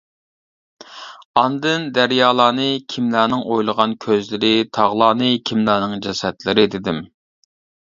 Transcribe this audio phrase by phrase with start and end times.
[1.41, 2.65] ئاندىن دەريالارنى
[2.95, 7.07] كىملەرنىڭ ئويۇلغان كۆزلىرى، تاغلارنى كىملەرنىڭ جەسەتلىرى دېدىم.